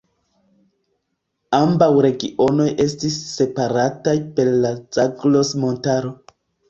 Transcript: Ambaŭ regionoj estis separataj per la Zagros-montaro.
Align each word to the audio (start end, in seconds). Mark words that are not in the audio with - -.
Ambaŭ 1.57 1.89
regionoj 2.07 2.67
estis 2.85 3.17
separataj 3.35 4.17
per 4.41 4.51
la 4.65 4.73
Zagros-montaro. 4.99 6.15